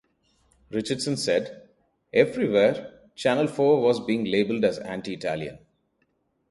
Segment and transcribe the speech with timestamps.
[0.71, 1.69] Richardson said,
[2.11, 5.59] Everywhere Channel Four was being labelled as anti-Italian.